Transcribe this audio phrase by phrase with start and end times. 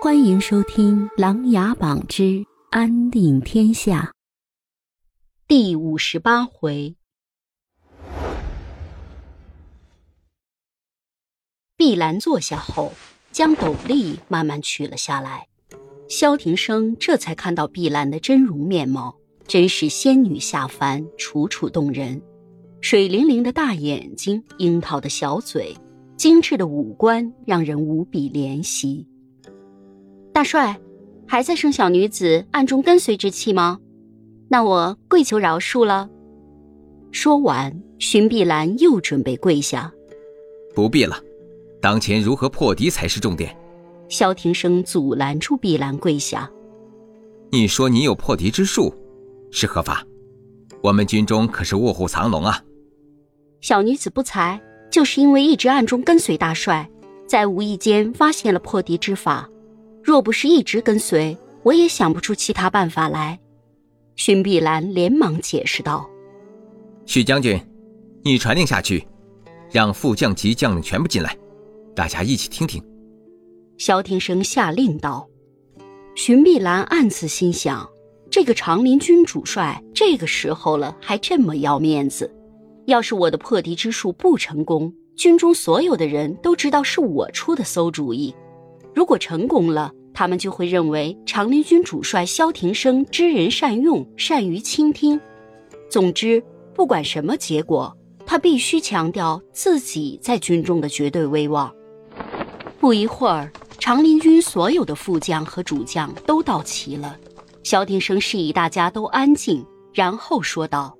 [0.00, 4.14] 欢迎收听《琅琊榜之安定天下》
[5.48, 6.94] 第五十八回。
[11.76, 12.92] 碧兰坐下后，
[13.32, 15.48] 将斗笠慢慢取了下来。
[16.08, 19.16] 萧庭生这才看到碧兰的真容面貌，
[19.48, 22.22] 真是仙女下凡，楚楚动人。
[22.80, 25.76] 水灵灵的大眼睛，樱桃的小嘴，
[26.16, 29.04] 精致的五官，让人无比怜惜。
[30.38, 30.80] 大帅，
[31.26, 33.80] 还在生小女子暗中跟随之气吗？
[34.48, 36.08] 那我跪求饶恕了。
[37.10, 39.92] 说完，荀碧兰又准备跪下。
[40.76, 41.20] 不必了，
[41.82, 43.52] 当前如何破敌才是重点。
[44.08, 46.48] 萧庭生阻拦住碧兰跪下。
[47.50, 48.94] 你说你有破敌之术，
[49.50, 50.06] 是何法？
[50.84, 52.62] 我们军中可是卧虎藏龙啊。
[53.60, 56.88] 小女子不才，就是因为一直暗中跟随大帅，
[57.26, 59.50] 在无意间发现了破敌之法。
[60.08, 63.38] 若不是一直跟随，我也想不出其他办法来。
[64.16, 66.08] 荀碧兰连忙解释道
[67.04, 67.60] ：“许将军，
[68.22, 69.06] 你传令下去，
[69.70, 71.36] 让副将级将领全部进来，
[71.94, 72.82] 大家一起听听。”
[73.76, 75.28] 萧庭生下令道。
[76.16, 77.86] 荀碧兰暗自心想：
[78.30, 82.34] 这个长林军主帅这个时候了还这么要面子，
[82.86, 88.34] 要是我的破敌之术不成功，军中所有的人都知道是我出的馊主意；
[88.94, 95.20] 如果成功了，他们就会认为长林军主帅萧庭生知人善用，善于倾听。
[95.88, 96.42] 总之，
[96.74, 101.72] 不管什么结果，他必须强调自己在军中的绝对威望。
[102.80, 107.16] 不一会儿，长林军所有的副将和主将都到齐了。
[107.62, 110.98] 萧庭生示意大家都安静，然后说道：“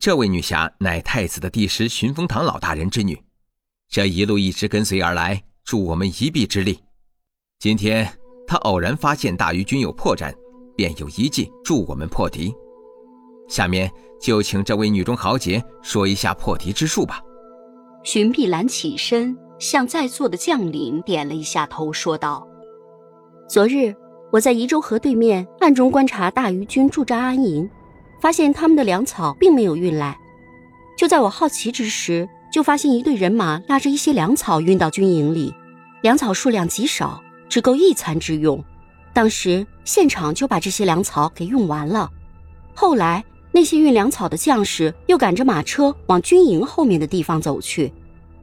[0.00, 3.22] 这位女侠乃太子的帝师寻风堂老大人之女，
[3.90, 6.78] 这一路一直跟随而来，助我们一臂之力。
[7.58, 8.10] 今天。”
[8.48, 10.32] 他偶然发现大鱼军有破绽，
[10.74, 12.50] 便有一计助我们破敌。
[13.46, 17.20] 下面就请这位女中豪杰说一下破敌之术吧。
[18.02, 22.48] 荀碧兰起身，向在座的将领点了一下头，说道
[23.46, 23.94] ：“昨日
[24.32, 27.68] 我在宜州河对面暗中观察大鱼军驻扎安营，
[28.18, 30.18] 发现他们的粮草并没有运来。
[30.96, 35.52] 就在我好奇之时，就发现一队人马拉着一些粮草运到军营里，
[36.00, 38.62] 粮草数量极少。”只够一餐之用，
[39.12, 42.10] 当时现场就把这些粮草给用完了。
[42.74, 47.92] 后来那些运粮草的将士又赶着马车往军营后面的地方走去，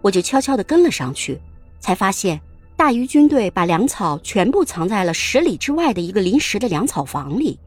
[0.02, 1.40] 我就悄悄地跟了上去，
[1.80, 2.42] 才发现
[2.76, 7.58] 大鱼军队把粮草全部藏在了十里之外的一个临时的粮草房里。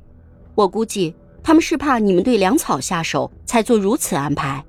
[0.54, 4.62] 我估计他们是怕你们对粮草下手，才做如此安排。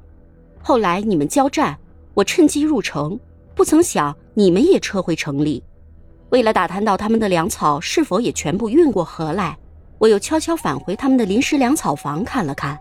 [0.62, 1.78] 后来你们交战，
[2.14, 3.20] 我趁机入城，
[3.56, 5.64] 不曾想你们也撤回城里。
[6.30, 9.58] 为了打探到他们的粮草是否也全部运过河来，
[9.98, 12.80] 我又悄悄返回他们的临时粮草房看了看，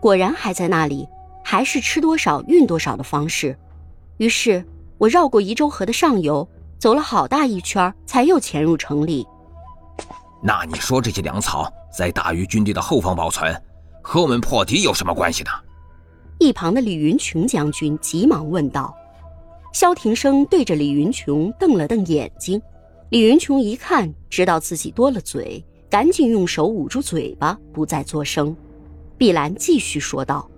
[0.00, 1.08] 果然还在那里，
[1.42, 3.58] 还是吃多少运多少的方式。
[4.18, 4.64] 于是，
[4.96, 9.26] 我绕过宜州河的上游，走了好大一圈，才又潜入城里。
[10.40, 13.60] 那你说这些粮草在大鱼军队的后方保存，
[14.02, 15.50] 和我们破敌有什么关系呢？
[16.38, 18.94] 一旁的李云琼将军急忙问道。
[19.72, 22.62] 萧庭生对着李云琼瞪了瞪眼睛。
[23.14, 28.56] 李云琼一看，知道自己多了嘴，赶紧用手捂住嘴巴，不再作声。
[29.16, 30.50] 碧兰继续说道：“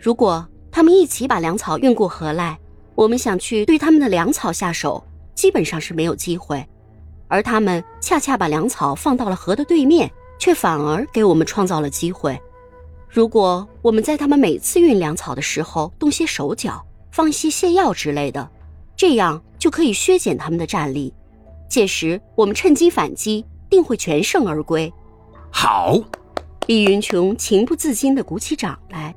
[0.00, 2.58] 如果他们一起把粮草运过河来，
[2.94, 5.04] 我们想去对他们的粮草下手，
[5.34, 6.66] 基本上是没有机会。
[7.28, 12.40] 而他们恰恰把粮草放到了河的对面，却反而给我们创造了机会。
[13.06, 16.82] 如果我们在他们每次运粮草的时候动些手脚，
[17.12, 18.48] 放一些泻药之类的，
[18.96, 21.12] 这样就可以削减他们的战力。”
[21.70, 24.92] 届时我们趁机反击，定会全胜而归。
[25.52, 25.96] 好，
[26.66, 29.14] 李云琼情不自禁地鼓起掌来。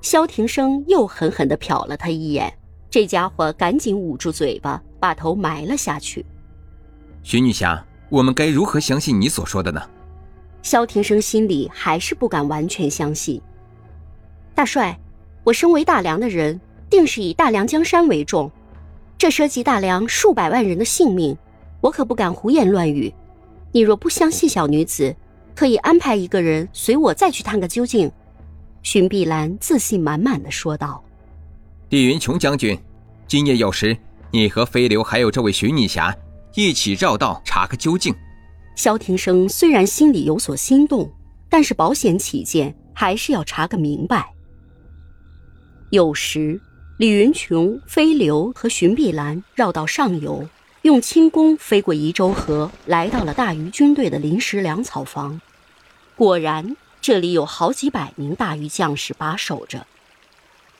[0.00, 2.50] 萧庭生又狠狠地瞟了他一眼，
[2.88, 6.24] 这家伙赶紧捂住嘴巴，把头埋了下去。
[7.22, 9.82] 徐女侠，我们该如何相信你所说的呢？
[10.62, 13.38] 萧庭生心里还是不敢完全相信。
[14.54, 14.98] 大帅，
[15.42, 16.58] 我身为大梁的人，
[16.88, 18.50] 定是以大梁江山为重，
[19.18, 21.36] 这涉及大梁数百万人的性命。
[21.84, 23.12] 我可不敢胡言乱语，
[23.70, 25.14] 你若不相信小女子，
[25.54, 28.10] 可以安排一个人随我再去探个究竟。”
[28.82, 31.04] 荀碧兰自信满满的说道。
[31.90, 32.78] “李云琼将军，
[33.28, 33.94] 今夜有时
[34.30, 36.16] 你和飞流还有这位寻女侠
[36.54, 38.14] 一起绕道查个究竟。”
[38.76, 41.12] 萧庭生虽然心里有所心动，
[41.50, 44.32] 但是保险起见，还是要查个明白。
[45.90, 46.58] 有时，
[46.98, 50.48] 李云琼、飞流和荀碧兰绕到上游。
[50.84, 55.40] 用轻功飞过宜州河，来到了大禹军队的临时粮草房。
[56.14, 59.86] 果然，这里有好几百名大禹将士把守着。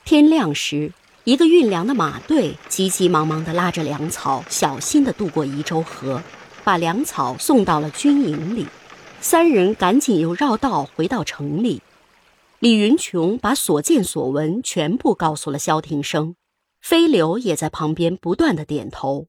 [0.03, 0.93] 天亮时，
[1.23, 6.21] 一个运粮的马队急急忙忙地拉着粮草，小心地渡过宜州河，
[6.63, 8.67] 把粮草送到了军营里。
[9.21, 11.81] 三人赶紧又绕道回到城里。
[12.59, 16.35] 李云琼把所见所闻全部告诉了萧庭生，
[16.79, 19.25] 飞流也在旁边不断的点头。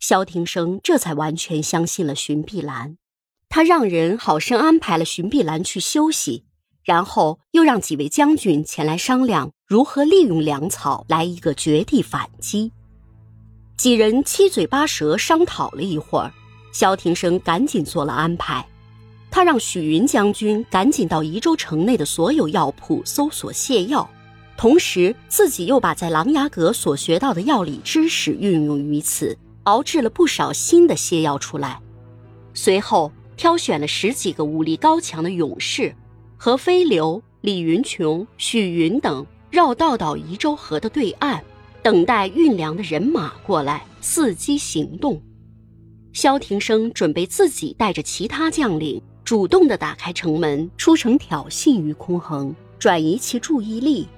[0.00, 2.96] 萧庭生这才完全相信了荀碧兰，
[3.50, 6.44] 他让人好生安排了荀碧兰去休息，
[6.82, 12.72] 然后又让几位将军前来商量如何利用粮草来一个绝地反击。
[13.76, 16.32] 几人七嘴八舌商讨了一会儿，
[16.72, 18.66] 萧庭生赶紧做了安排。
[19.30, 24.08] 他让许云将军赶紧到宜州城内的所有药铺搜索泻药，
[24.56, 31.80] 同时自己又把在琅琊阁所学到的药理知识运用于此，熬制了不少新的泻药出来。
[32.54, 35.94] 随后挑选了十几个武力高强的勇士，
[36.36, 41.42] 和飞流、李云琼、许云等绕道到宜州河的对岸，
[41.82, 45.20] 等待运粮的人马过来，伺机行动。
[46.12, 49.00] 萧庭生准备自己带着其他将领。
[49.22, 54.08] 主动的打开城门，出城挑衅于空衡，转移其注意力。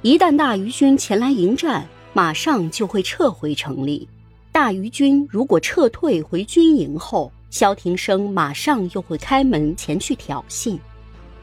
[0.00, 4.08] 一旦大余军前来迎战，马上就会撤回城里。
[4.52, 10.78] 大余军如果撤退回军营后，萧庭生马上又会开门前去挑衅。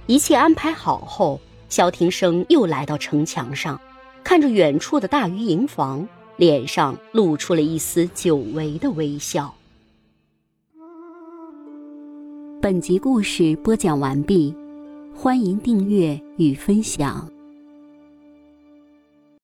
[0.06, 3.81] 一切安排好后，萧庭生又来到城墙上，
[4.23, 6.07] 看着远处的大鱼营房，
[6.38, 9.53] 脸上露出了一丝久违的微笑。
[12.61, 14.53] 本集故事播讲完毕，
[15.15, 17.27] 欢迎订阅与分享。